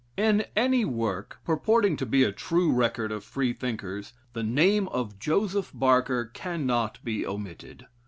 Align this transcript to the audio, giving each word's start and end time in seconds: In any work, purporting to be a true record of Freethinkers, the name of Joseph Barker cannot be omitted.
In 0.17 0.45
any 0.55 0.83
work, 0.83 1.37
purporting 1.45 1.95
to 1.97 2.07
be 2.07 2.23
a 2.23 2.31
true 2.31 2.73
record 2.73 3.11
of 3.11 3.23
Freethinkers, 3.23 4.13
the 4.33 4.41
name 4.41 4.87
of 4.87 5.19
Joseph 5.19 5.69
Barker 5.75 6.25
cannot 6.33 6.97
be 7.03 7.23
omitted. 7.23 7.85